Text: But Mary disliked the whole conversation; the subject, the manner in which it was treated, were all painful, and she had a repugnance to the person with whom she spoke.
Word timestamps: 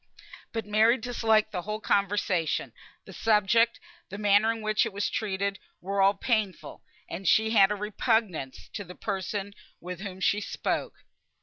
But 0.51 0.65
Mary 0.65 0.97
disliked 0.97 1.51
the 1.51 1.61
whole 1.61 1.79
conversation; 1.79 2.73
the 3.05 3.13
subject, 3.13 3.79
the 4.09 4.17
manner 4.17 4.51
in 4.51 4.63
which 4.63 4.83
it 4.83 4.91
was 4.93 5.11
treated, 5.11 5.59
were 5.79 6.01
all 6.01 6.15
painful, 6.15 6.81
and 7.07 7.27
she 7.27 7.51
had 7.51 7.69
a 7.69 7.75
repugnance 7.75 8.67
to 8.73 8.83
the 8.83 8.95
person 8.95 9.53
with 9.79 9.99
whom 9.99 10.19
she 10.19 10.41
spoke. 10.41 11.03